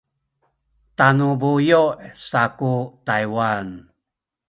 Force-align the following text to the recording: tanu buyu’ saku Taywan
tanu 0.97 1.27
buyu’ 1.39 1.83
saku 2.27 2.73
Taywan 3.05 3.67